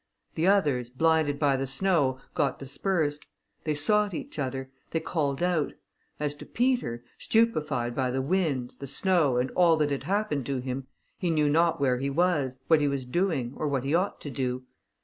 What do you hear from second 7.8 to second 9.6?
by the wind, the snow, and